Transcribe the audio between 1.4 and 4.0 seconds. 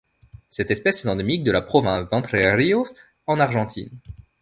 de la province d'Entre Ríos en Argentine.